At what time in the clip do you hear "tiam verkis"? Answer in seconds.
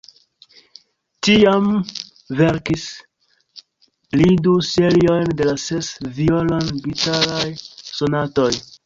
1.27-2.85